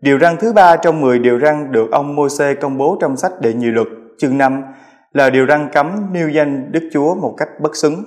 [0.00, 3.32] Điều răn thứ ba trong 10 điều răn được ông Môi-se công bố trong sách
[3.40, 3.86] Đệ Nhị Luật
[4.18, 4.62] chương 5
[5.12, 8.04] là điều răn cấm nêu danh Đức Chúa một cách bất xứng.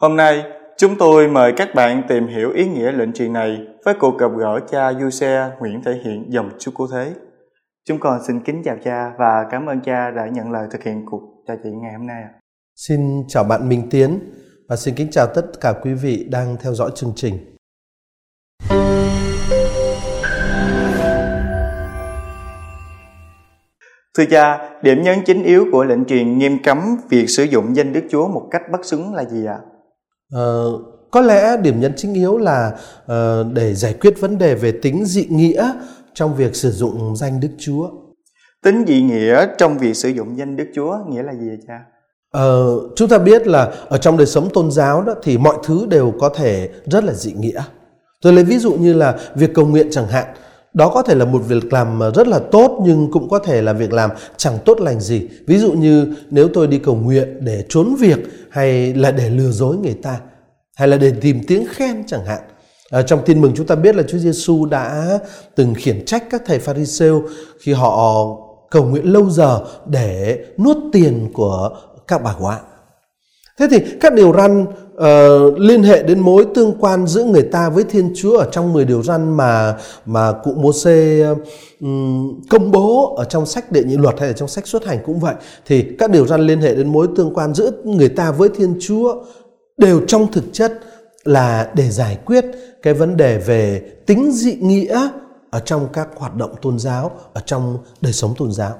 [0.00, 0.44] Hôm nay,
[0.76, 4.30] chúng tôi mời các bạn tìm hiểu ý nghĩa lệnh truyền này với cuộc gặp
[4.38, 7.12] gỡ cha Du Xe Nguyễn Thể Hiện dòng Chúa Cứu Thế.
[7.88, 11.04] Chúng con xin kính chào cha và cảm ơn cha đã nhận lời thực hiện
[11.10, 12.22] cuộc trò chuyện ngày hôm nay.
[12.76, 14.18] Xin chào bạn Minh Tiến
[14.68, 17.34] và xin kính chào tất cả quý vị đang theo dõi chương trình.
[24.16, 27.92] Thưa cha, điểm nhấn chính yếu của lệnh truyền nghiêm cấm việc sử dụng danh
[27.92, 29.58] Đức Chúa một cách bất xứng là gì ạ?
[30.32, 30.72] Ờ,
[31.10, 32.72] có lẽ điểm nhấn chính yếu là
[33.04, 35.72] uh, để giải quyết vấn đề về tính dị nghĩa
[36.14, 37.88] trong việc sử dụng danh Đức Chúa.
[38.64, 41.80] Tính dị nghĩa trong việc sử dụng danh Đức Chúa nghĩa là gì cha?
[42.30, 45.86] Ờ, chúng ta biết là ở trong đời sống tôn giáo đó thì mọi thứ
[45.86, 47.62] đều có thể rất là dị nghĩa.
[48.22, 50.26] Tôi lấy ví dụ như là việc cầu nguyện chẳng hạn
[50.76, 53.62] đó có thể là một việc làm ờ, rất là tốt, nhưng cũng có thể
[53.62, 57.38] là việc làm chẳng tốt lành gì ví dụ như nếu tôi đi cầu nguyện
[57.40, 58.18] để trốn việc,
[58.50, 60.20] hay là để lừa dối người ta,
[60.76, 62.40] hay là để tìm tiếng khen chẳng hạn
[62.90, 65.18] ở trong tin mừng chúng ta biết là Chúa Giêsu đã
[65.54, 67.22] từng khiển trách các thầy Pharisêu
[67.60, 68.26] khi họ
[68.70, 71.70] cầu nguyện lâu giờ để nuốt tiền của
[72.08, 72.60] các bà ngoại.
[73.58, 74.66] Thế thì các điều răn
[74.96, 78.72] uh, liên hệ đến mối tương quan giữa người ta với Thiên Chúa ở trong
[78.72, 79.76] 10 điều răn mà
[80.06, 81.24] mà cụ Mô-xê
[81.80, 84.98] um, công bố ở trong sách Đệ Nhị Luật hay là trong sách Xuất Hành
[85.06, 85.34] cũng vậy
[85.66, 88.76] thì các điều răn liên hệ đến mối tương quan giữa người ta với Thiên
[88.80, 89.24] Chúa
[89.76, 90.80] đều trong thực chất
[91.24, 92.44] là để giải quyết
[92.82, 95.08] cái vấn đề về tính dị nghĩa
[95.50, 98.74] ở trong các hoạt động tôn giáo, ở trong đời sống tôn giáo.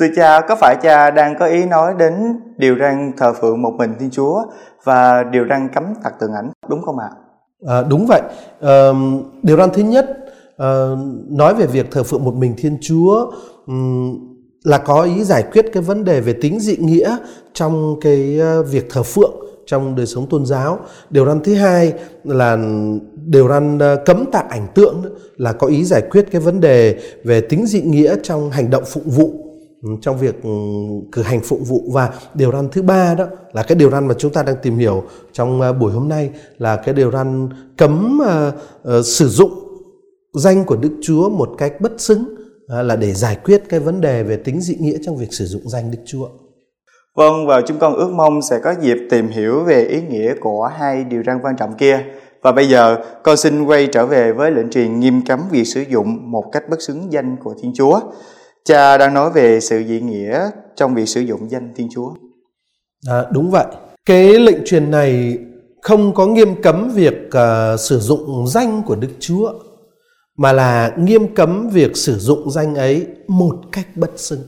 [0.00, 2.12] Thưa cha, có phải cha đang có ý nói đến
[2.56, 4.42] điều răn thờ phượng một mình Thiên Chúa
[4.84, 7.10] và điều răn cấm tạc tượng ảnh, đúng không ạ?
[7.66, 8.20] À, đúng vậy.
[8.60, 8.88] À,
[9.42, 10.18] điều răn thứ nhất
[10.56, 10.68] à,
[11.30, 13.30] nói về việc thờ phượng một mình Thiên Chúa
[13.66, 14.18] um,
[14.64, 17.16] là có ý giải quyết cái vấn đề về tính dị nghĩa
[17.52, 19.34] trong cái ờ, việc thờ phượng
[19.66, 20.78] trong đời sống tôn giáo.
[21.10, 21.92] Điều răn thứ hai
[22.24, 22.58] là
[23.26, 25.02] điều răn ờ, cấm tạc ảnh tượng
[25.36, 28.84] là có ý giải quyết cái vấn đề về tính dị nghĩa trong hành động
[28.86, 29.49] phụng vụ
[30.00, 30.50] trong việc ừ,
[31.12, 34.14] cử hành phụng vụ và điều răn thứ ba đó là cái điều răn mà
[34.18, 35.02] chúng ta đang tìm hiểu
[35.32, 38.54] trong ờ, buổi hôm nay là cái điều răn cấm uh,
[38.98, 39.50] uh, sử dụng
[40.34, 44.00] danh của Đức Chúa một cách bất xứng uh, là để giải quyết cái vấn
[44.00, 46.28] đề về tính dị nghĩa trong việc sử dụng danh Đức Chúa.
[47.16, 50.70] Vâng và chúng con ước mong sẽ có dịp tìm hiểu về ý nghĩa của
[50.78, 52.04] hai điều răn quan trọng kia.
[52.42, 55.84] Và bây giờ con xin quay trở về với lệnh truyền nghiêm cấm việc sử
[55.88, 58.00] dụng một cách bất xứng danh của Thiên Chúa.
[58.64, 62.10] Cha đang nói về sự dị nghĩa trong việc sử dụng danh Thiên Chúa.
[63.08, 63.66] À, đúng vậy.
[64.06, 65.38] Cái lệnh truyền này
[65.82, 69.52] không có nghiêm cấm việc uh, sử dụng danh của Đức Chúa
[70.36, 74.40] mà là nghiêm cấm việc sử dụng danh ấy một cách bất xưng.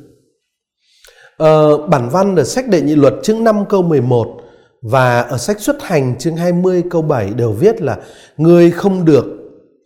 [1.37, 4.27] Ờ, bản văn ở sách Đệ Nhị Luật chương 5 câu 11
[4.83, 7.99] và ở sách Xuất Hành chương 20 câu 7 đều viết là
[8.37, 9.25] Ngươi không được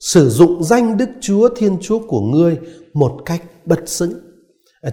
[0.00, 2.58] sử dụng danh Đức Chúa Thiên Chúa của ngươi
[2.94, 4.12] một cách bất xứng.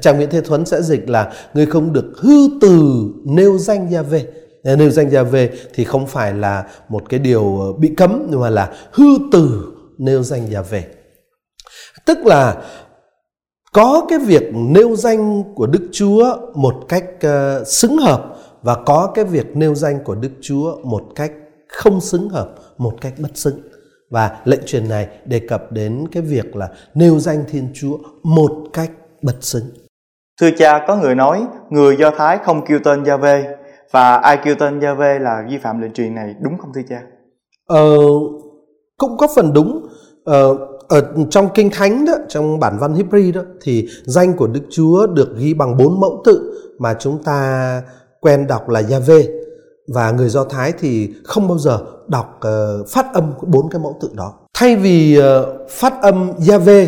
[0.02, 4.02] Trang Nguyễn Thế Thuấn sẽ dịch là người không được hư từ nêu danh Gia
[4.02, 4.28] Về.
[4.64, 8.28] Ờ, nêu danh Gia Về thì không phải là một cái điều ờ, bị cấm
[8.30, 10.86] nhưng mà là hư từ nêu danh Gia Về.
[12.06, 12.64] Tức là
[13.74, 19.12] có cái việc nêu danh của Đức Chúa một cách uh, xứng hợp và có
[19.16, 21.32] cái việc nêu danh của Đức Chúa một cách
[21.68, 23.60] không xứng hợp, một cách bất xứng.
[24.14, 28.52] Và lệnh truyền này đề cập đến cái việc là nêu danh Thiên Chúa một
[28.74, 28.92] cách
[29.22, 29.64] bật xứng.
[30.42, 33.44] Thưa cha, có người nói người Do Thái không kêu tên Gia-vê
[33.92, 37.02] và ai kêu tên Gia-vê là vi phạm lệnh truyền này, đúng không thưa cha?
[37.68, 37.98] Ờ,
[38.98, 39.88] cũng có phần đúng.
[40.26, 40.58] Ờ,
[40.88, 45.08] ở trong kinh thánh đó, trong bản văn Hebrew đó thì danh của Đức Chúa
[45.08, 47.82] được ghi bằng bốn mẫu tự mà chúng ta
[48.20, 49.43] quen đọc là Gia-vê
[49.88, 53.98] và người Do Thái thì không bao giờ đọc uh, phát âm bốn cái mẫu
[54.02, 54.34] tự đó.
[54.54, 55.24] Thay vì uh,
[55.70, 56.88] phát âm Yahweh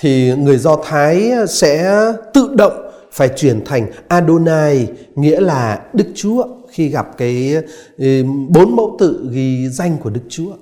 [0.00, 2.04] thì người Do Thái sẽ
[2.34, 7.56] tự động phải chuyển thành Adonai nghĩa là Đức Chúa khi gặp cái
[7.96, 10.52] uh, bốn mẫu tự ghi danh của Đức Chúa.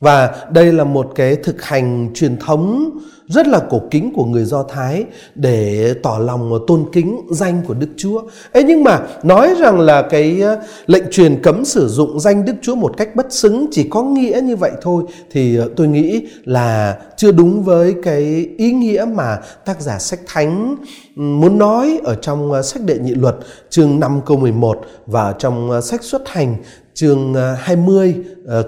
[0.00, 2.90] Và đây là một cái thực hành truyền thống
[3.28, 5.04] rất là cổ kính của người Do Thái
[5.34, 8.22] để tỏ lòng tôn kính danh của Đức Chúa.
[8.52, 12.52] Ấy nhưng mà nói rằng là cái ờ, lệnh truyền cấm sử dụng danh Đức
[12.62, 16.26] Chúa một cách bất xứng chỉ có nghĩa như vậy thôi thì ờ, tôi nghĩ
[16.44, 20.76] là chưa đúng với cái ý nghĩa mà tác giả sách thánh
[21.16, 23.36] ừ, muốn nói ở trong ờ, sách đệ nhị luật,
[23.70, 26.56] chương 5 câu 11 và trong sách xuất hành,
[26.94, 28.14] chương 20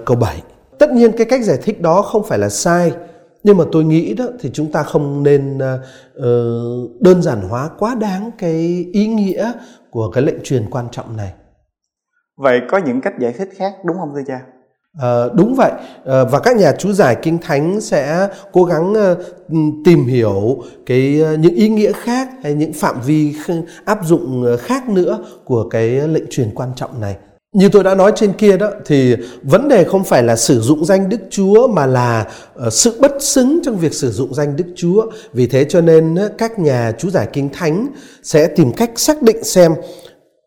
[0.05, 0.41] câu 7.
[0.81, 2.91] Tất nhiên cái cách giải thích đó không phải là sai
[3.43, 7.95] nhưng mà tôi nghĩ đó thì chúng ta không nên uh, đơn giản hóa quá
[7.95, 9.51] đáng cái ý nghĩa
[9.91, 11.33] của cái lệnh truyền quan trọng này.
[12.37, 14.41] Vậy có những cách giải thích khác đúng không thưa cha?
[15.01, 15.71] À, đúng vậy.
[16.05, 19.15] À, và các nhà chú giải kinh thánh sẽ cố gắng à,
[19.85, 23.35] tìm hiểu cái những ý nghĩa khác hay những phạm vi
[23.85, 27.15] áp dụng khác nữa của cái lệnh truyền quan trọng này
[27.53, 30.85] như tôi đã nói trên kia đó, thì vấn đề không phải là sử dụng
[30.85, 34.65] danh Đức Chúa, mà là ờ, sự bất xứng trong việc sử dụng danh Đức
[34.75, 35.05] Chúa.
[35.33, 37.87] Vì thế cho nên các nhà chú giải kinh thánh
[38.23, 39.71] sẽ tìm cách xác định xem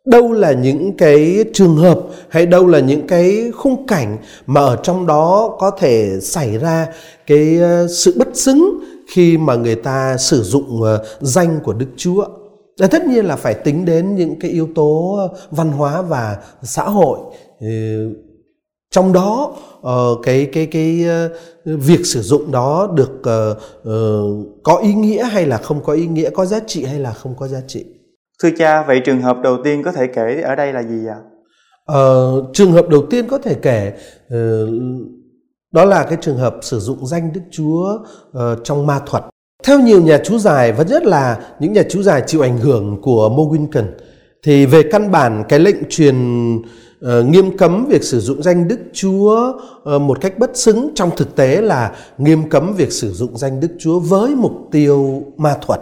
[0.04, 4.16] đâu là những cái trường hợp hay đâu là những cái khung cảnh
[4.46, 6.86] mà ở trong đó có thể xảy ra
[7.26, 8.78] cái ờ, sự bất xứng
[9.08, 12.24] khi mà người ta sử dụng ờ, danh của Đức Chúa
[12.80, 15.18] Ờ, tất nhiên là phải tính đến những cái yếu tố
[15.50, 17.18] văn hóa và xã hội.
[18.90, 21.28] Trong đó ờ, cái cái cái ờ,
[21.64, 23.20] việc sử dụng đó được
[24.62, 27.34] có ý nghĩa hay là không có ý nghĩa có giá trị hay là không
[27.38, 27.84] có giá trị?
[28.42, 31.18] Thưa cha vậy trường hợp đầu tiên có thể kể ở đây là gì ạ?
[31.84, 33.92] Ờ, trường hợp đầu tiên có thể kể
[35.72, 37.98] đó là cái trường hợp sử dụng danh đức chúa
[38.64, 39.24] trong ma thuật
[39.64, 43.02] theo nhiều nhà chú giải và nhất là những nhà chú giải chịu ảnh hưởng
[43.02, 43.84] của Mo Winken
[44.42, 46.16] thì về căn bản cái lệnh truyền
[46.56, 49.52] uh, nghiêm cấm việc sử dụng danh Đức Chúa
[49.94, 53.60] uh, một cách bất xứng trong thực tế là nghiêm cấm việc sử dụng danh
[53.60, 55.80] Đức Chúa với mục tiêu ma thuật.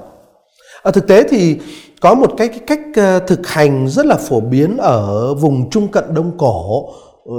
[0.82, 1.56] Ở thực tế thì
[2.00, 5.88] có một cái, cái cách uh, thực hành rất là phổ biến ở vùng Trung
[5.88, 6.88] Cận Đông Cổ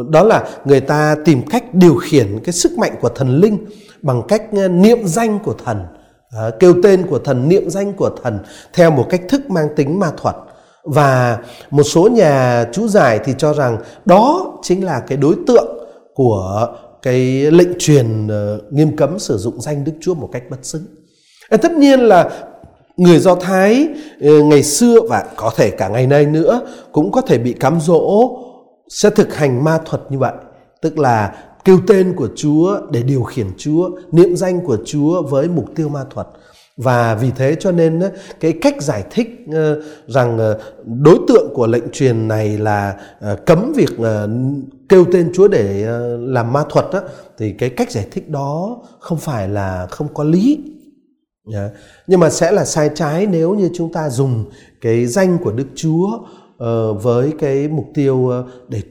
[0.10, 3.57] đó là người ta tìm cách điều khiển cái sức mạnh của thần linh
[4.01, 5.78] bằng cách niệm danh của thần
[6.38, 8.40] à, kêu tên của thần niệm danh của thần
[8.74, 10.36] theo một cách thức mang tính ma thuật
[10.84, 11.38] và
[11.70, 15.78] một số nhà chú giải thì cho rằng đó chính là cái đối tượng
[16.14, 16.68] của
[17.02, 17.20] cái
[17.52, 20.86] lệnh truyền uh, nghiêm cấm sử dụng danh Đức Chúa một cách bất xứng.
[21.50, 22.30] À, tất nhiên là
[22.98, 23.88] người Do Thái
[24.28, 27.80] uh, ngày xưa và có thể cả ngày nay nữa cũng có thể bị cám
[27.82, 28.38] dỗ
[28.90, 30.34] sẽ thực hành ma thuật như vậy,
[30.82, 31.34] tức là
[31.65, 35.89] kêu tên của Chúa để điều khiển Chúa, niệm danh của Chúa với mục tiêu
[35.89, 36.27] ma thuật.
[36.77, 38.01] Và vì thế cho nên
[38.39, 43.36] cái cách giải thích ờ, rằng ờ, đối tượng của lệnh truyền này là ờ,
[43.45, 43.89] cấm việc
[44.89, 45.88] kêu tên Chúa để
[46.19, 46.86] làm ma thuật
[47.38, 50.60] thì cái cách giải thích đó không phải là không có lý.
[52.07, 54.45] Nhưng mà sẽ là sai trái nếu như chúng ta dùng
[54.81, 56.19] cái danh của Đức Chúa
[57.01, 58.31] với cái mục tiêu
[58.68, 58.81] để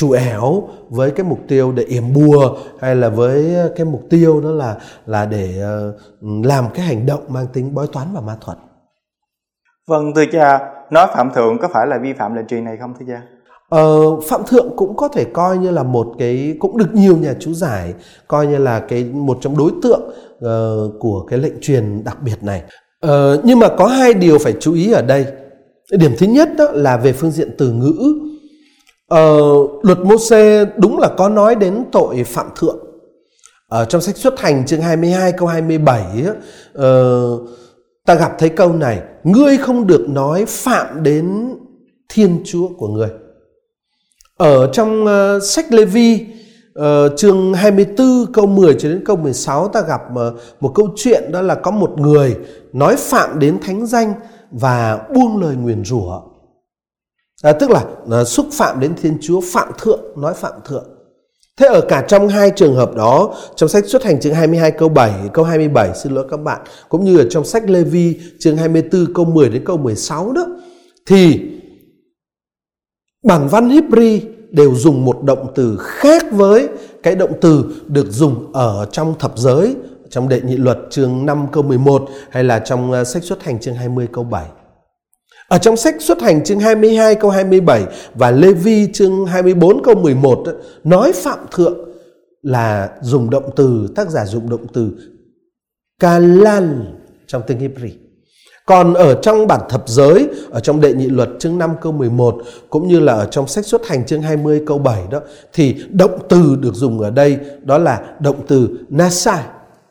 [0.00, 4.40] chủ ẻo với cái mục tiêu để yểm bùa hay là với cái mục tiêu
[4.40, 4.76] đó là
[5.06, 8.58] là để uh, làm cái hành động mang tính bói toán và ma thuật.
[9.88, 10.58] Vâng thưa cha,
[10.90, 13.22] nói phạm thượng có phải là vi phạm lệnh truyền này không thưa cha?
[13.68, 17.34] Ờ, phạm thượng cũng có thể coi như là một cái cũng được nhiều nhà
[17.40, 17.94] chú giải
[18.28, 20.02] coi như là cái một trong đối tượng
[20.34, 22.62] uh, của cái lệnh truyền đặc biệt này.
[23.06, 23.10] Uh,
[23.44, 25.26] nhưng mà có hai điều phải chú ý ở đây.
[25.92, 27.94] Điểm thứ nhất đó là về phương diện từ ngữ
[29.10, 29.40] Ờ,
[29.82, 32.78] luật Mô-xê đúng là có nói đến tội phạm thượng.
[33.68, 36.36] Ở trong sách xuất hành chương 22 câu 27 uh,
[36.74, 37.38] ờ,
[38.06, 41.54] ta gặp thấy câu này, ngươi không được nói phạm đến
[42.08, 43.08] Thiên Chúa của người.
[44.36, 46.26] Ở ờ, trong uh, sách Lê-vi
[46.78, 46.84] uh,
[47.16, 51.42] chương 24 câu 10 cho đến câu 16 ta gặp uh, một câu chuyện đó
[51.42, 52.36] là có một người
[52.72, 54.12] nói phạm đến thánh danh
[54.50, 56.20] và buông lời nguyền rủa
[57.42, 60.84] à, tức là à, xúc phạm đến Thiên Chúa phạm thượng nói phạm thượng
[61.60, 64.88] Thế ở cả trong hai trường hợp đó, trong sách xuất hành chương 22 câu
[64.88, 68.56] 7, câu 27 xin lỗi các bạn, cũng như ở trong sách Lê Vi chương
[68.56, 70.46] 24 câu 10 đến câu 16 đó,
[71.06, 71.40] thì
[73.24, 74.20] bản văn Hebrew
[74.50, 76.68] đều dùng một động từ khác với
[77.02, 79.76] cái động từ được dùng ở trong thập giới,
[80.10, 83.60] trong đệ nhị luật chương 5 câu 11 hay là trong à, sách xuất hành
[83.60, 84.46] chương 20 câu 7.
[85.50, 89.94] Ở trong sách xuất hành chương 22 câu 27 và Lê Vi chương 24 câu
[89.94, 90.44] 11
[90.84, 91.78] nói phạm thượng
[92.42, 94.90] là dùng động từ, tác giả dùng động từ
[96.00, 96.94] kalan
[97.26, 97.90] trong tiếng Hebrew.
[98.66, 102.36] Còn ở trong bản thập giới, ở trong đệ nhị luật chương 5 câu 11
[102.70, 105.20] cũng như là ở trong sách xuất hành chương 20 câu 7 đó
[105.52, 109.46] thì động từ được dùng ở đây đó là động từ nasa.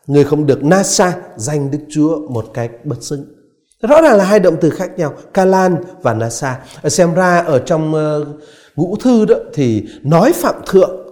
[0.07, 3.38] Người không được nasa danh Đức Chúa một cách bất xứng.
[3.81, 6.59] Rõ ràng là hai động từ khác nhau, Kalan và Nasa.
[6.87, 8.27] Xem ra ở trong uh,
[8.75, 11.09] ngũ thư đó thì nói phạm thượng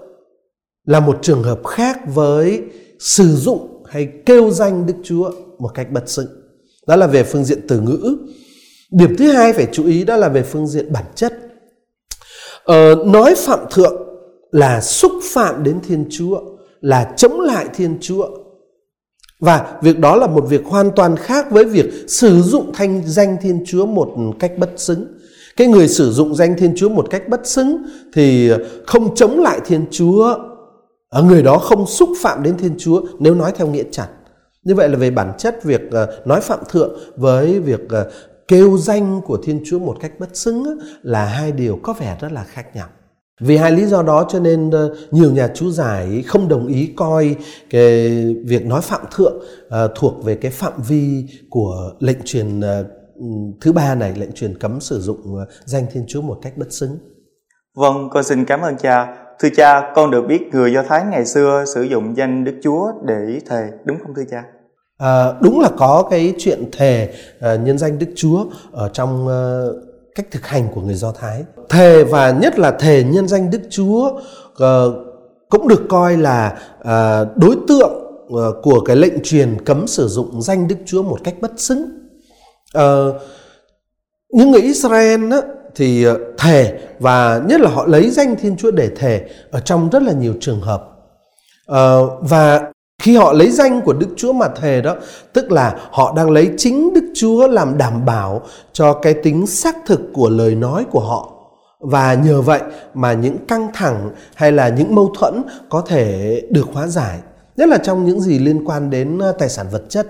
[0.86, 2.62] là một trường hợp khác với
[3.00, 6.28] sử dụng hay kêu danh Đức Chúa một cách bất sự.
[6.88, 8.18] Đó là về phương diện từ ngữ.
[8.92, 11.34] Điểm thứ hai phải chú ý đó là về phương diện bản chất.
[12.64, 14.08] Ờ, nói phạm thượng
[14.52, 16.42] là xúc phạm đến Thiên Chúa,
[16.82, 18.28] là chống lại Thiên Chúa.
[19.40, 23.38] Và việc đó là một việc hoàn toàn khác với việc sử dụng thanh danh
[23.42, 25.06] Thiên Chúa một cách bất xứng.
[25.58, 28.52] Cái người sử dụng danh Thiên Chúa một cách bất xứng thì
[28.88, 30.36] không chống lại Thiên Chúa.
[31.10, 34.08] Ở người đó không xúc phạm đến Thiên Chúa nếu nói theo nghĩa chặt.
[34.64, 38.12] Như vậy là về bản chất việc ờ, nói phạm thượng với việc ờ,
[38.48, 42.32] kêu danh của Thiên Chúa một cách bất xứng là hai điều có vẻ rất
[42.32, 42.88] là khác nhau.
[43.40, 46.94] Vì hai lý do đó cho nên ờ, nhiều nhà chú giải không đồng ý
[46.96, 47.36] coi
[47.70, 48.10] cái
[48.46, 52.66] việc nói phạm thượng uh, thuộc về cái phạm vi của lệnh truyền uh,
[53.62, 56.98] thứ ba này, lệnh truyền cấm sử dụng danh Thiên Chúa một cách bất xứng.
[57.76, 59.18] Vâng, con xin cảm ơn cha.
[59.40, 62.92] Thưa cha, con được biết người Do Thái ngày xưa sử dụng danh Đức Chúa
[63.06, 64.44] để thề, đúng không thưa cha?
[64.98, 69.87] À, đúng là có cái chuyện thề uh, nhân danh Đức Chúa ở trong uh,
[70.18, 71.44] cách thực hành của người Do Thái.
[71.70, 74.10] Thề và nhất là thề nhân danh Đức Chúa
[74.52, 74.64] uh,
[75.50, 77.92] cũng được coi là uh, đối tượng
[78.26, 81.90] uh, của cái lệnh truyền cấm sử dụng danh Đức Chúa một cách bất xứng.
[82.78, 83.16] Uh,
[84.30, 85.42] những người Israel á,
[85.76, 86.06] thì
[86.38, 90.14] thề và nhất là họ lấy danh Thiên Chúa để thề ở trong rất là
[90.14, 90.84] nhiều trường hợp.
[91.72, 94.96] Uh, và khi họ lấy danh của Đức Chúa mà thề đó,
[95.34, 98.42] tức là họ đang lấy chính Đức Chúa làm đảm bảo
[98.74, 101.34] cho cái tính xác thực của lời nói của họ.
[101.80, 102.62] Và nhờ vậy
[102.94, 107.20] mà những căng thẳng hay là những mâu thuẫn có thể được hóa giải,
[107.58, 110.08] nhất là trong những gì liên quan đến ờ, tài sản vật chất.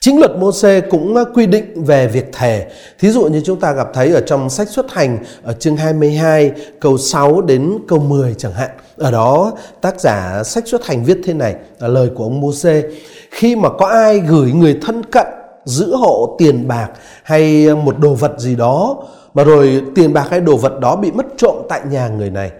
[0.00, 2.66] Chính luật Mô-xê cũng à, quy định về việc thề.
[2.98, 6.52] Thí dụ như chúng ta gặp thấy ở trong sách xuất hành, ở chương 22
[6.80, 8.70] câu 6 đến câu 10 chẳng hạn.
[8.96, 12.82] Ở đó, tác giả sách xuất hành viết thế này, là lời của ông Mô-xê.
[13.30, 15.26] Khi mà có ai gửi người thân cận,
[15.64, 16.88] giữ hộ tiền bạc
[17.22, 18.96] hay một đồ vật gì đó,
[19.34, 22.50] mà rồi tiền bạc hay đồ vật đó bị mất trộm tại nhà người này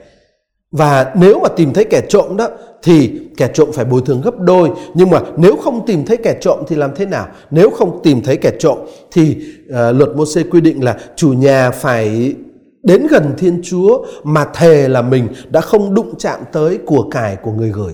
[0.71, 2.49] và nếu mà tìm thấy kẻ trộm đó
[2.83, 4.71] thì kẻ trộm phải bồi thường gấp đôi.
[4.95, 7.27] Nhưng mà nếu không tìm thấy kẻ trộm thì làm thế nào?
[7.51, 8.79] Nếu không tìm thấy kẻ trộm
[9.13, 9.37] thì
[9.69, 12.35] uh, luật mô xê quy định là chủ nhà phải
[12.83, 17.37] đến gần thiên chúa mà thề là mình đã không đụng chạm tới của cải
[17.37, 17.93] của người gửi.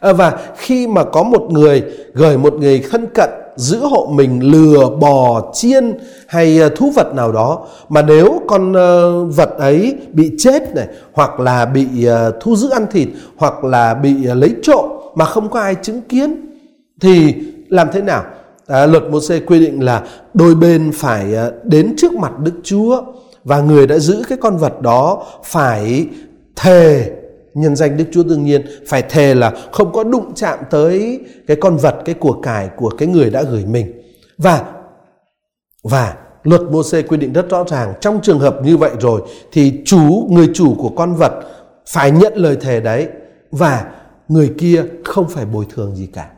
[0.00, 1.82] À, và khi mà có một người
[2.14, 7.14] gửi một người thân cận giữ hộ mình lừa bò chiên hay ờ, thú vật
[7.14, 7.66] nào đó.
[7.88, 12.70] Mà nếu con ờ, vật ấy bị chết này hoặc là bị ờ, thu giữ
[12.70, 16.46] ăn thịt hoặc là bị lấy trộm mà không có ai chứng kiến
[17.00, 17.34] thì
[17.68, 18.24] làm thế nào?
[18.66, 20.02] À, luật mô xê quy định là
[20.34, 21.26] đôi bên phải
[21.64, 23.02] đến trước mặt đức chúa
[23.44, 26.06] và người đã giữ cái con vật đó phải
[26.56, 27.10] thề
[27.56, 31.56] nhân danh Đức Chúa đương nhiên phải thề là không có đụng chạm tới cái
[31.60, 33.92] con vật, cái của cải của cái người đã gửi mình.
[34.38, 34.64] Và
[35.82, 39.20] và luật mô xê quy định rất rõ ràng trong trường hợp như vậy rồi
[39.52, 41.32] thì chủ người chủ của con vật
[41.88, 43.06] phải nhận lời thề đấy
[43.50, 43.84] và
[44.28, 46.30] người kia không phải bồi thường gì cả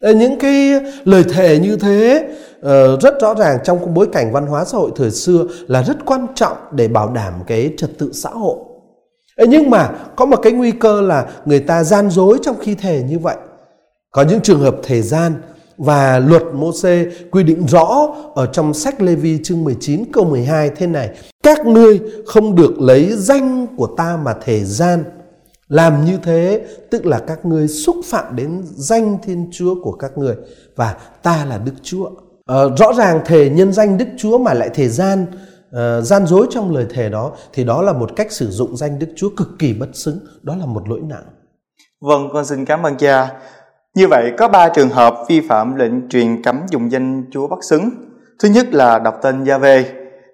[0.00, 2.28] những cái lời thề như thế
[2.60, 5.96] ờ, rất rõ ràng trong bối cảnh văn hóa xã hội thời xưa là rất
[6.04, 8.56] quan trọng để bảo đảm cái trật tự xã hội
[9.36, 13.02] nhưng mà có một cái nguy cơ là người ta gian dối trong khi thề
[13.08, 13.36] như vậy.
[14.10, 15.34] Có những trường hợp thề gian
[15.76, 20.86] và luật Mô-xê quy định rõ ở trong sách Lê-vi chương 19 câu 12 thế
[20.86, 21.10] này.
[21.42, 25.04] Các ngươi không được lấy danh của ta mà thề gian.
[25.68, 30.18] Làm như thế tức là các ngươi xúc phạm đến danh Thiên Chúa của các
[30.18, 30.34] ngươi
[30.76, 32.10] và ta là Đức Chúa.
[32.46, 35.26] À, rõ ràng thề nhân danh Đức Chúa mà lại thề gian
[35.76, 38.98] uh, gian dối trong lời thề đó thì đó là một cách sử dụng danh
[38.98, 41.24] Đức Chúa cực kỳ bất xứng, đó là một lỗi nặng.
[42.00, 43.32] Vâng, con xin cảm ơn cha.
[43.94, 47.64] Như vậy có ba trường hợp vi phạm lệnh truyền cấm dùng danh Chúa bất
[47.64, 47.90] xứng.
[48.38, 49.84] Thứ nhất là đọc tên Gia-vê,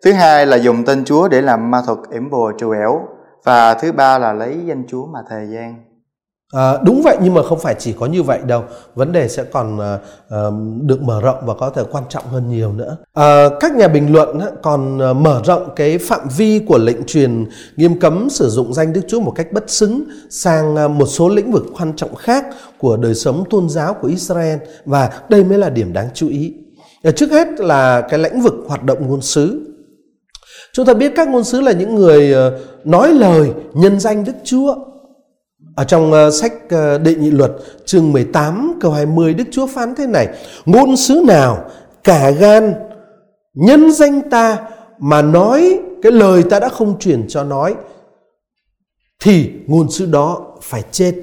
[0.04, 3.00] thứ hai là dùng tên Chúa để làm ma thuật yểm bùa trừ ẻo
[3.45, 5.88] và thứ ba là lấy danh Chúa mà thề gian.
[6.55, 8.64] À, đúng vậy nhưng mà không phải chỉ có như vậy đâu.
[8.95, 12.73] Vấn đề sẽ còn uh, được mở rộng và có thể quan trọng hơn nhiều
[12.73, 12.97] nữa.
[13.14, 17.47] À, các nhà bình luận còn à, mở rộng cái phạm vi của lệnh truyền
[17.76, 21.52] nghiêm cấm sử dụng danh Đức Chúa một cách bất xứng sang một số lĩnh
[21.52, 22.47] vực quan trọng khác
[22.78, 24.59] của đời sống tôn giáo của Israel.
[24.85, 26.55] Và đây mới là điểm đáng chú ý.
[27.02, 29.75] À, trước hết là cái lĩnh vực hoạt động ngôn sứ.
[30.73, 32.35] Chúng ta biết các ngôn sứ là những người
[32.85, 34.75] nói lời nhân danh Đức Chúa
[35.79, 37.53] ở trong ờ, sách ờ, Đệ nhị luật
[37.85, 40.29] chương 18 câu 20 Đức Chúa phán thế này
[40.67, 41.65] Ngôn sứ nào
[42.05, 42.75] cả gan
[43.55, 44.59] nhân danh ta
[44.99, 47.75] mà nói cái lời ta đã không truyền cho nói
[49.21, 51.15] thì ngôn sứ đó phải chết.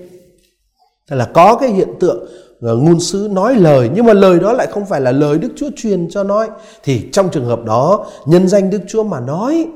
[1.09, 2.25] Thế là có cái hiện tượng
[2.61, 5.49] ờ, ngôn sứ nói lời nhưng mà lời đó lại không phải là lời Đức
[5.55, 6.49] Chúa truyền cho nói
[6.83, 9.67] thì trong trường hợp đó nhân danh Đức Chúa mà nói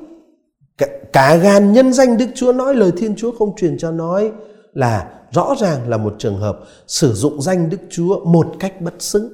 [0.77, 4.31] cả, cả gan nhân danh Đức Chúa nói lời Thiên Chúa không truyền cho nói
[4.73, 8.93] là rõ ràng là một trường hợp sử dụng danh Đức Chúa một cách bất
[8.99, 9.33] xứng.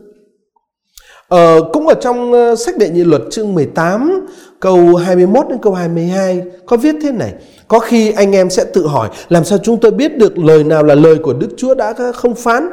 [1.27, 4.27] Ờ, cũng ở trong ờ, sách đệ nhị luật chương 18
[4.60, 7.34] câu 21 đến câu 22 có viết thế này.
[7.68, 10.84] Có khi anh em sẽ tự hỏi làm sao chúng tôi biết được lời nào
[10.84, 12.70] là lời của Đức Chúa đã không phán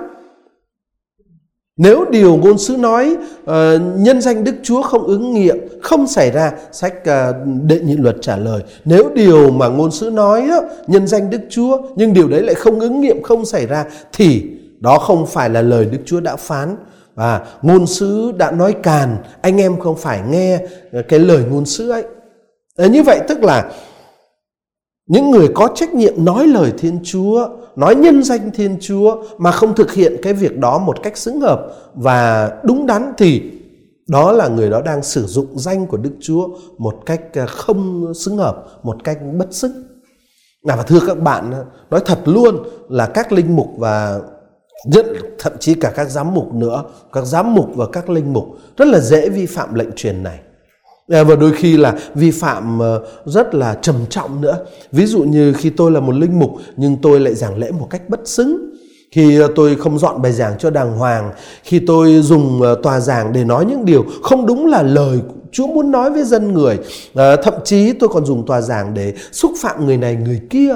[1.83, 3.51] nếu điều ngôn sứ nói uh,
[3.97, 8.17] nhân danh Đức Chúa không ứng nghiệm, không xảy ra, sách uh, đệ nhị luật
[8.21, 8.63] trả lời.
[8.85, 12.55] Nếu điều mà ngôn sứ nói đó, nhân danh Đức Chúa, nhưng điều đấy lại
[12.55, 14.43] không ứng nghiệm, không xảy ra, thì
[14.81, 16.77] đó không phải là lời Đức Chúa đã phán.
[17.15, 20.59] Và ngôn sứ đã nói càn, anh em không phải nghe
[20.93, 22.05] ờ, cái lời ngôn sứ ấy.
[22.77, 23.71] À, như vậy tức là
[25.07, 29.53] những người có trách nhiệm nói lời Thiên Chúa nói nhân danh Thiên Chúa mà
[29.53, 33.43] không thực hiện cái việc đó một cách xứng hợp và đúng đắn thì
[34.09, 36.49] đó là người đó đang sử dụng danh của Đức Chúa
[36.79, 39.73] một cách à, không xứng hợp, một cách bất xứng.
[40.65, 41.53] Nào và thưa các bạn,
[41.91, 42.57] nói thật luôn
[42.89, 44.21] là các linh mục và
[44.87, 45.07] nhất
[45.39, 48.89] thậm chí cả các giám mục nữa, các giám mục và các linh mục rất
[48.89, 50.41] là dễ vi phạm lệnh truyền này.
[51.09, 54.57] Ờ, và đôi khi là vi phạm ờ, rất là trầm trọng nữa.
[54.93, 57.87] Ví dụ như khi tôi là một linh mục nhưng tôi lại giảng lễ một
[57.91, 58.75] cách bất xứng
[59.11, 61.31] khi ờ, tôi không dọn bài giảng cho đàng hoàng
[61.63, 65.21] khi tôi dùng tòa giảng để nói những điều không đúng là lời
[65.53, 66.79] Chúa muốn nói với dân người
[67.15, 70.75] à, thậm chí tôi còn dùng tòa giảng để xúc phạm người này người kia.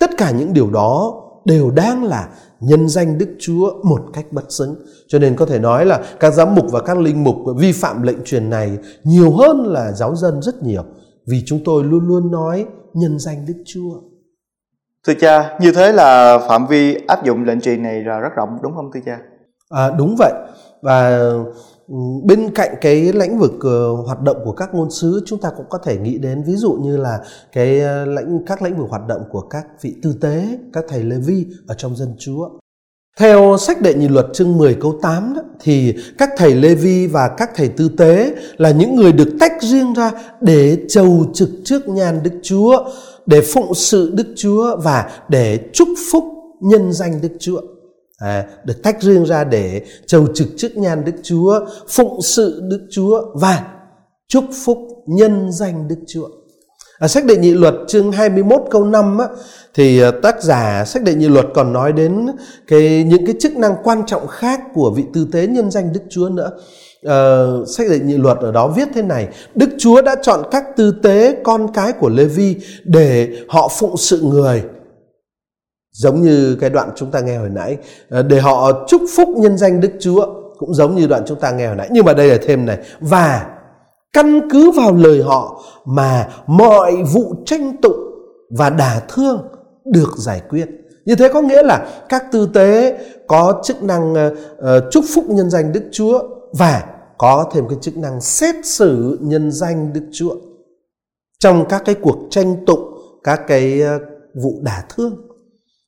[0.00, 1.14] Tất cả những điều đó
[1.44, 2.28] đều đang là
[2.60, 4.74] nhân danh Đức Chúa một cách bất xứng.
[5.08, 8.02] Cho nên có thể nói là các giám mục và các linh mục vi phạm
[8.02, 10.82] lệnh truyền này nhiều hơn là giáo dân rất nhiều.
[11.26, 14.00] Vì chúng tôi luôn luôn nói nhân danh Đức Chúa.
[15.06, 18.48] Thưa cha, như thế là phạm vi áp dụng lệnh truyền này là rất rộng
[18.62, 19.18] đúng không thưa cha?
[19.70, 20.32] À, đúng vậy.
[20.82, 21.28] Và
[22.24, 25.66] bên cạnh cái lĩnh vực uh, hoạt động của các ngôn sứ chúng ta cũng
[25.68, 27.18] có thể nghĩ đến ví dụ như là
[27.52, 30.84] cái ờ, uh, lãnh các lĩnh vực hoạt động của các vị tư tế, các
[30.88, 32.48] thầy Lê Vi ở trong dân Chúa.
[33.18, 37.06] Theo sách đệ nhị luật chương 10 câu 8 đó, thì các thầy Lê Vi
[37.06, 41.48] và các thầy tư tế là những người được tách riêng ra để chầu trực
[41.64, 42.84] trước nhan Đức Chúa,
[43.26, 46.24] để phụng sự Đức Chúa và để chúc phúc
[46.60, 47.60] nhân danh Đức Chúa
[48.20, 52.86] à, được tách riêng ra để chầu trực trước nhan Đức Chúa, phụng sự Đức
[52.90, 53.64] Chúa và
[54.28, 56.28] chúc phúc nhân danh Đức Chúa.
[56.98, 59.26] Ở sách đệ nhị luật chương 21 câu 5 á,
[59.74, 62.26] thì ờ, tác giả sách đệ nhị luật còn nói đến
[62.66, 66.00] cái những cái chức năng quan trọng khác của vị tư tế nhân danh Đức
[66.10, 66.50] Chúa nữa.
[67.06, 70.64] Uh, sách đệ nhị luật ở đó viết thế này Đức Chúa đã chọn các
[70.76, 74.62] tư tế con cái của Lê Vi để họ phụng sự người
[75.92, 77.76] Giống như cái đoạn chúng ta nghe hồi nãy
[78.08, 80.26] ờ, Để họ chúc phúc nhân danh Đức Chúa
[80.58, 81.88] Cũng giống như đoạn chúng ta nghe hồi nãy.
[81.92, 82.78] Nhưng mà đây là thêm này.
[83.00, 83.46] Và
[84.12, 88.00] căn cứ vào lời họ Mà mọi vụ tranh tụng
[88.58, 89.48] Và đả thương
[89.84, 90.68] Được giải quyết.
[91.04, 92.98] Như thế có nghĩa là các tư tế
[93.28, 96.22] Có chức năng uh, chúc phúc nhân danh Đức Chúa
[96.58, 96.84] Và
[97.18, 100.34] có thêm cái chức năng xét xử nhân danh Đức Chúa
[101.38, 104.02] Trong các cái cuộc tranh tụng Các cái uh,
[104.34, 105.29] vụ đả thương.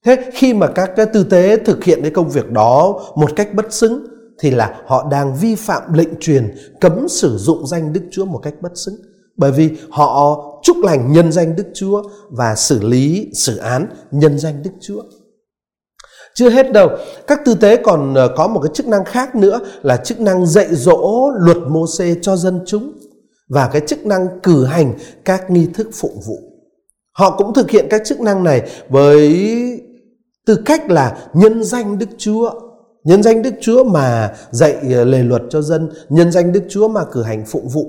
[0.05, 3.55] Thế khi mà các cái tư tế thực hiện cái công việc đó một cách
[3.55, 4.07] bất xứng
[4.39, 8.41] thì là họ đang vi phạm lệnh truyền cấm sử dụng danh Đức Chúa một
[8.43, 8.95] cách bất xứng.
[9.37, 14.39] Bởi vì họ chúc lành nhân danh Đức Chúa và xử lý, xử án nhân
[14.39, 15.03] danh Đức Chúa.
[16.35, 16.89] Chưa hết đâu,
[17.27, 20.47] các tư tế còn ờ, có một cái chức năng khác nữa là chức năng
[20.47, 22.93] dạy dỗ luật mô xê cho dân chúng
[23.49, 26.39] và cái chức năng cử hành các nghi thức phụng vụ.
[27.13, 29.82] Họ cũng thực hiện các chức năng này với
[30.47, 32.51] tư cách là nhân danh Đức Chúa
[33.05, 36.89] nhân danh Đức Chúa mà dạy ờ, lề luật cho dân nhân danh Đức Chúa
[36.89, 37.87] mà cử hành phụng vụ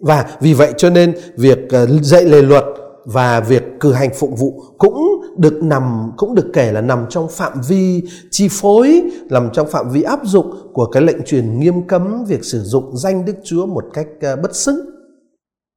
[0.00, 2.64] và vì vậy cho nên việc ờ, dạy lề luật
[3.04, 7.28] và việc cử hành phụng vụ cũng được nằm cũng được kể là nằm trong
[7.28, 11.86] phạm vi chi phối nằm trong phạm vi áp dụng của cái lệnh truyền nghiêm
[11.86, 14.80] cấm việc sử dụng danh Đức Chúa một cách ờ, bất xứng.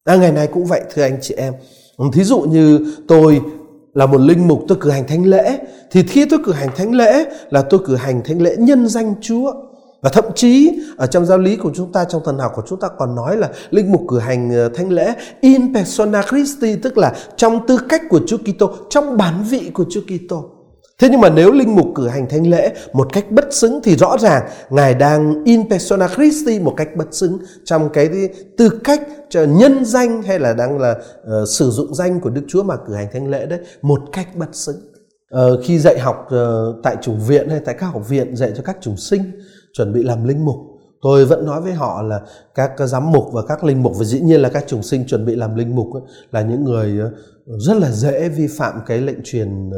[0.05, 1.53] À, ngày nay cũng vậy thưa anh chị em.
[2.13, 3.41] Thí dụ như tôi
[3.99, 5.59] là một linh mục tôi cử hành thánh lễ,
[5.91, 9.15] thì khi tôi cử hành thánh lễ là tôi cử hành thánh lễ nhân danh
[9.21, 9.53] Chúa.
[10.01, 12.79] Và thậm chí, ở trong giáo lý của chúng ta, trong thần học của chúng
[12.79, 16.97] ta còn nói là linh mục cử hành ờ, thánh lễ in persona Christi, tức
[16.97, 20.58] là trong tư cách của Chúa Kitô, trong bản vị của Chúa Kitô.
[20.99, 23.95] Thế nhưng mà nếu linh mục cử hành thánh lễ một cách bất xứng thì
[23.95, 28.09] rõ ràng ngài đang in persona Christi một cách bất xứng trong cái
[28.57, 32.41] tư cách cho nhân danh hay là đang là uh, sử dụng danh của Đức
[32.47, 34.75] Chúa mà cử hành thánh lễ đấy một cách bất xứng.
[35.35, 38.63] Uh, khi dạy học uh, tại chủng viện hay tại các học viện dạy cho
[38.63, 39.21] các chủng sinh
[39.73, 40.55] chuẩn bị làm linh mục
[41.01, 42.21] tôi vẫn nói với họ là
[42.55, 45.25] các giám mục và các linh mục và dĩ nhiên là các chủng sinh chuẩn
[45.25, 46.99] bị làm linh mục ấy, là những người
[47.45, 49.73] rất là dễ vi phạm cái lệnh truyền uh,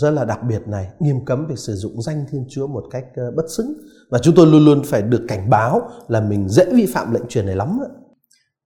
[0.00, 3.04] rất là đặc biệt này nghiêm cấm việc sử dụng danh Thiên Chúa một cách
[3.28, 3.72] uh, bất xứng
[4.10, 7.26] và chúng tôi luôn luôn phải được cảnh báo là mình dễ vi phạm lệnh
[7.28, 7.78] truyền này lắm.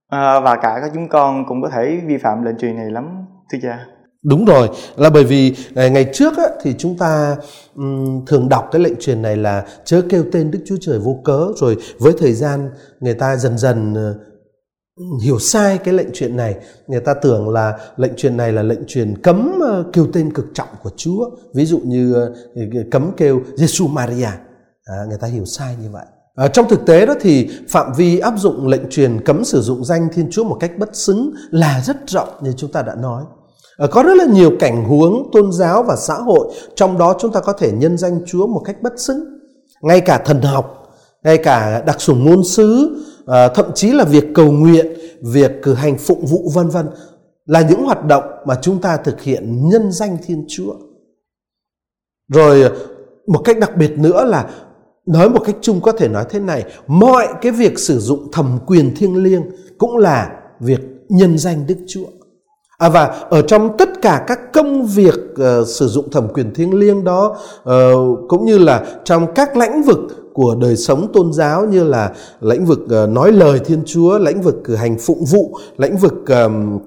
[0.07, 3.25] À, và cả các chúng con cũng có thể vi phạm lệnh truyền này lắm
[3.51, 3.85] thưa cha.
[4.23, 7.35] Đúng rồi, là bởi vì ngày, ngày trước á, thì chúng ta
[7.75, 11.21] um, thường đọc cái lệnh truyền này là chớ kêu tên Đức Chúa Trời vô
[11.23, 13.95] cớ rồi với thời gian người ta dần dần
[15.23, 16.55] hiểu sai cái lệnh truyền này
[16.87, 20.45] người ta tưởng là lệnh truyền này là lệnh truyền cấm ờ, kêu tên cực
[20.53, 22.33] trọng của Chúa ví dụ như ờ,
[22.91, 24.29] cấm kêu Giêsu Maria
[24.83, 28.19] à, người ta hiểu sai như vậy À, trong thực tế đó thì phạm vi
[28.19, 31.81] áp dụng lệnh truyền cấm sử dụng danh Thiên Chúa một cách bất xứng là
[31.85, 33.23] rất rộng như chúng ta đã nói.
[33.77, 37.31] À, có rất là nhiều cảnh huống tôn giáo và xã hội trong đó chúng
[37.31, 39.19] ta có thể nhân danh Chúa một cách bất xứng.
[39.81, 40.82] Ngay cả thần học,
[41.23, 45.73] ngay cả đặc sủng ngôn sứ, à, thậm chí là việc cầu nguyện, việc cử
[45.73, 46.89] hành phụng vụ vân vân
[47.45, 50.73] là những hoạt động mà chúng ta thực hiện nhân danh Thiên Chúa.
[52.33, 52.71] Rồi
[53.27, 54.49] một cách đặc biệt nữa là
[55.05, 58.59] nói một cách chung có thể nói thế này mọi cái việc sử dụng thẩm
[58.65, 59.43] quyền thiêng liêng
[59.77, 62.05] cũng là việc nhân danh đức chúa
[62.77, 66.73] à, và ở trong tất cả các công việc uh, sử dụng thẩm quyền thiêng
[66.73, 69.99] liêng đó uh, cũng như là trong các lãnh vực
[70.33, 74.41] của đời sống tôn giáo như là lĩnh vực uh, nói lời thiên chúa lĩnh
[74.41, 76.79] vực cử hành phụng vụ lĩnh vực um,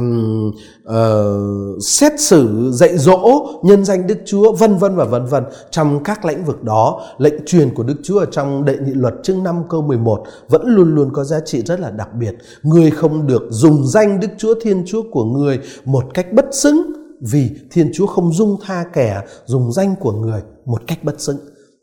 [0.00, 5.44] uh, xét xử dạy dỗ nhân danh Đức Chúa vân vân và vân vân.
[5.70, 9.14] Trong các lĩnh vực đó lệnh truyền của Đức Chúa ở trong đệ nhị luật
[9.22, 12.34] chương 5 câu 11 vẫn luôn luôn có giá trị rất là đặc biệt.
[12.62, 16.92] Người không được dùng danh Đức Chúa Thiên Chúa của người một cách bất xứng
[17.20, 21.36] vì Thiên Chúa không dung tha kẻ dùng danh của người một cách bất xứng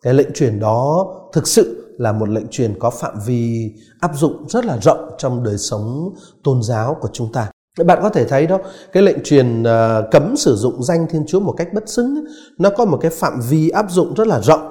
[0.05, 4.47] cái lệnh truyền đó thực sự là một lệnh truyền có phạm vi áp dụng
[4.49, 6.13] rất là rộng trong đời sống
[6.43, 7.51] tôn giáo của chúng ta.
[7.85, 8.59] Bạn có thể thấy đó
[8.91, 9.67] cái lệnh truyền uh,
[10.11, 12.25] cấm sử dụng danh thiên chúa một cách bất xứng
[12.59, 14.61] nó có một cái phạm vi áp dụng rất là rộng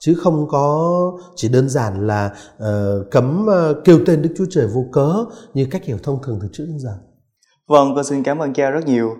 [0.00, 0.92] chứ không có
[1.36, 5.14] chỉ đơn giản là uh, cấm uh, kêu tên đức chúa trời vô cớ
[5.54, 6.92] như cách hiểu thông thường từ trước đến giờ.
[7.68, 9.10] Vâng con xin cảm ơn cha rất nhiều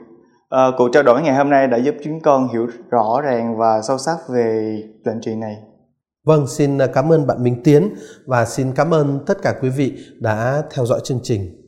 [0.48, 3.82] à, cuộc trao đổi ngày hôm nay đã giúp chúng con hiểu rõ ràng và
[3.82, 5.56] sâu sắc về lệnh trì này.
[6.24, 7.94] Vâng xin cảm ơn bạn minh tiến
[8.26, 11.65] và xin cảm ơn tất cả quý vị đã theo dõi chương trình.